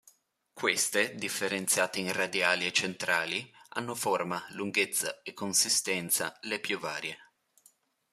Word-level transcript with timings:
Queste, 0.53 1.13
differenziate 1.13 1.99
in 1.99 2.11
radiali 2.11 2.65
e 2.65 2.71
centrali, 2.73 3.47
hanno 3.73 3.93
forma, 3.93 4.43
lunghezza 4.53 5.21
e 5.21 5.35
consistenza 5.35 6.35
le 6.41 6.59
più 6.59 6.79
varie. 6.79 7.17